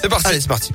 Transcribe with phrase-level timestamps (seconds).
[0.00, 0.26] C'est parti.
[0.26, 0.72] Allez, c'est parti.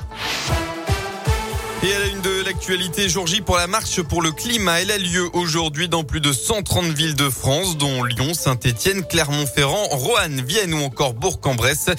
[1.84, 4.80] Et à la une de l'actualité, jour J pour la marche pour le climat.
[4.80, 9.88] Elle a lieu aujourd'hui dans plus de 130 villes de France, dont Lyon, Saint-Etienne, Clermont-Ferrand,
[9.92, 11.90] Roanne, Vienne ou encore Bourg-en-Bresse.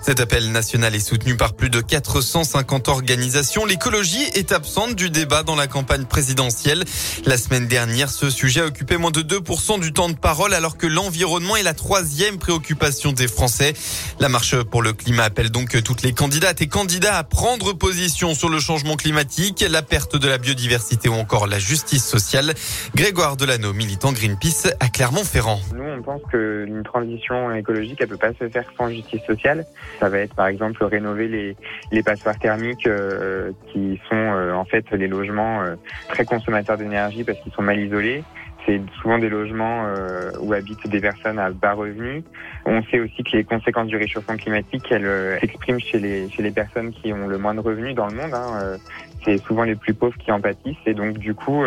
[0.00, 3.66] Cet appel national est soutenu par plus de 450 organisations.
[3.66, 6.84] L'écologie est absente du débat dans la campagne présidentielle.
[7.26, 10.78] La semaine dernière, ce sujet a occupé moins de 2% du temps de parole alors
[10.78, 13.74] que l'environnement est la troisième préoccupation des Français.
[14.20, 18.34] La marche pour le climat appelle donc toutes les candidates et candidats à prendre position
[18.34, 19.62] sur le changement climatique
[19.98, 22.54] perte de la biodiversité ou encore la justice sociale.
[22.94, 25.58] Grégoire Delano, militant Greenpeace à Clermont-Ferrand.
[25.74, 29.66] Nous, on pense qu'une transition écologique, elle peut pas se faire sans justice sociale.
[29.98, 31.56] Ça va être par exemple rénover les,
[31.90, 35.74] les passoires thermiques euh, qui sont euh, en fait les logements euh,
[36.10, 38.22] très consommateurs d'énergie parce qu'ils sont mal isolés
[38.68, 42.22] c'est souvent des logements euh, où habitent des personnes à bas revenus.
[42.66, 46.42] On sait aussi que les conséquences du réchauffement climatique, elles euh, s'expriment chez les, chez
[46.42, 48.34] les personnes qui ont le moins de revenus dans le monde.
[48.34, 48.52] Hein.
[48.60, 48.76] Euh,
[49.24, 50.76] c'est souvent les plus pauvres qui en pâtissent.
[50.84, 51.64] Et donc, du coup,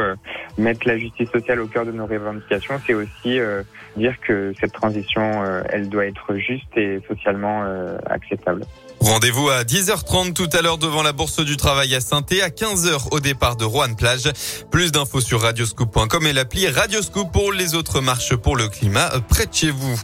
[0.57, 3.39] mettre la justice sociale au cœur de nos revendications, c'est aussi
[3.97, 7.63] dire que cette transition, elle doit être juste et socialement
[8.05, 8.65] acceptable.
[9.01, 13.07] Rendez-vous à 10h30 tout à l'heure devant la Bourse du Travail à saint à 15h
[13.11, 14.31] au départ de Rouen Plage.
[14.69, 19.47] Plus d'infos sur radioscoop.com et l'appli Radioscoop pour les autres marches pour le climat près
[19.47, 19.99] de chez vous.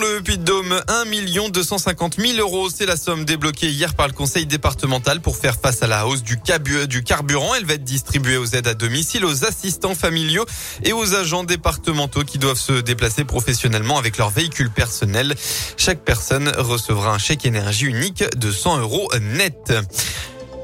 [0.00, 4.46] Dans le Puy-de-Dôme, 1 250 000 euros, c'est la somme débloquée hier par le conseil
[4.46, 6.38] départemental pour faire face à la hausse du,
[6.86, 7.56] du carburant.
[7.56, 10.46] Elle va être distribuée aux aides à domicile, aux assistants familiaux
[10.84, 15.34] et aux agents départementaux qui doivent se déplacer professionnellement avec leur véhicule personnel.
[15.76, 19.72] Chaque personne recevra un chèque énergie unique de 100 euros net.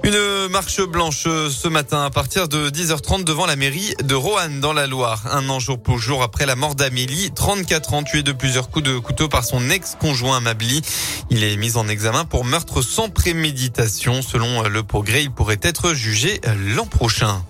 [0.05, 4.74] Une marche blanche ce matin à partir de 10h30 devant la mairie de Roanne dans
[4.74, 5.22] la Loire.
[5.33, 8.84] Un an jour pour jour après la mort d'Amélie, 34 ans tué de plusieurs coups
[8.84, 10.83] de couteau par son ex-conjoint Mabli.
[11.30, 14.20] Il est mis en examen pour meurtre sans préméditation.
[14.20, 16.39] Selon le progrès, il pourrait être jugé
[16.77, 17.42] l'an prochain.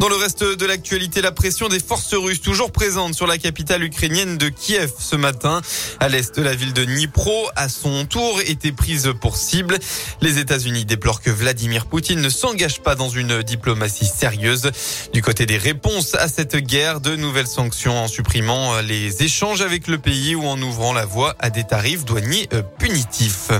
[0.00, 3.82] Dans le reste de l'actualité, la pression des forces russes toujours présente sur la capitale
[3.82, 5.60] ukrainienne de Kiev ce matin.
[5.98, 9.76] À l'est de la ville de Dnipro, à son tour, était prise pour cible.
[10.20, 14.70] Les États-Unis déplorent que Vladimir Poutine ne s'engage pas dans une diplomatie sérieuse.
[15.12, 19.88] Du côté des réponses à cette guerre, de nouvelles sanctions en supprimant les échanges avec
[19.88, 23.50] le pays ou en ouvrant la voie à des tarifs douaniers punitifs.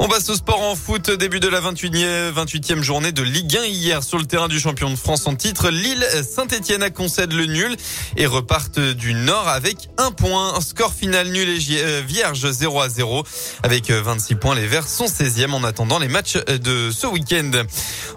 [0.00, 1.10] On passe au sport en foot.
[1.10, 4.90] Début de la 28e, 28e journée de Ligue 1 hier sur le terrain du champion
[4.90, 5.70] de France en titre.
[5.70, 7.76] Lille Saint-Etienne a concède le nul
[8.16, 10.60] et repartent du Nord avec un point.
[10.60, 13.22] Score final nul et euh, vierge 0 à 0.
[13.62, 17.52] Avec 26 euh, points, les Verts sont 16e en attendant les matchs de ce week-end.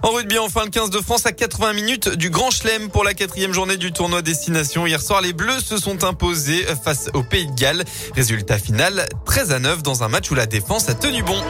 [0.01, 3.13] En rugby, enfin, le 15 de France à 80 minutes du Grand Chelem pour la
[3.13, 4.87] quatrième journée du tournoi Destination.
[4.87, 7.85] Hier soir, les Bleus se sont imposés face au Pays de Galles.
[8.15, 11.41] Résultat final 13 à 9 dans un match où la défense a tenu bon.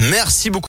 [0.00, 0.56] Merci beaucoup.